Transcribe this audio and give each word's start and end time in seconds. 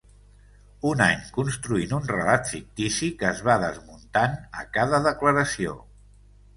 Un 0.91 1.03
any 1.07 1.21
construint 1.35 1.93
un 1.99 2.09
relat 2.13 2.51
fictici 2.55 3.13
que 3.23 3.31
es 3.35 3.45
va 3.51 3.61
desmuntant 3.67 4.37
a 4.65 4.69
cada 4.81 5.07
declaració. 5.11 5.81